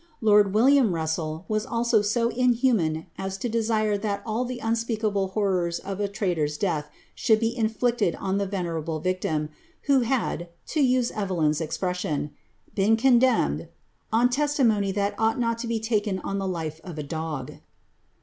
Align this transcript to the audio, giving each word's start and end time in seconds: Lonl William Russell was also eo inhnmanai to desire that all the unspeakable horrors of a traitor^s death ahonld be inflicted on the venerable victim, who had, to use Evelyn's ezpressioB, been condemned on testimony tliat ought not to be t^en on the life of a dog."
Lonl 0.19 0.51
William 0.51 0.95
Russell 0.95 1.45
was 1.47 1.63
also 1.63 2.01
eo 2.01 2.31
inhnmanai 2.31 3.05
to 3.37 3.47
desire 3.47 3.99
that 3.99 4.23
all 4.25 4.45
the 4.45 4.57
unspeakable 4.57 5.27
horrors 5.27 5.77
of 5.77 5.99
a 5.99 6.07
traitor^s 6.07 6.57
death 6.57 6.89
ahonld 7.15 7.39
be 7.39 7.55
inflicted 7.55 8.15
on 8.15 8.39
the 8.39 8.47
venerable 8.47 8.99
victim, 8.99 9.49
who 9.83 9.99
had, 9.99 10.49
to 10.69 10.81
use 10.81 11.11
Evelyn's 11.11 11.59
ezpressioB, 11.61 12.31
been 12.73 12.97
condemned 12.97 13.67
on 14.11 14.27
testimony 14.31 14.91
tliat 14.91 15.13
ought 15.19 15.37
not 15.39 15.59
to 15.59 15.67
be 15.67 15.79
t^en 15.79 16.19
on 16.23 16.39
the 16.39 16.47
life 16.47 16.81
of 16.83 16.97
a 16.97 17.03
dog." 17.03 17.51